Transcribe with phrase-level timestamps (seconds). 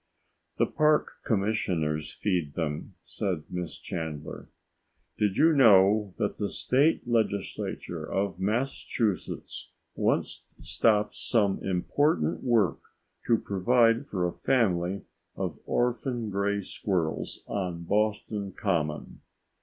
[0.57, 4.49] "The park commissioners feed them," said Miss Chandler.
[5.19, 12.79] "Did you know that the State legislature of Massachusetts once stopped some important work
[13.27, 15.03] to provide for a family
[15.35, 19.21] of orphan gray squirrels on Boston Common?"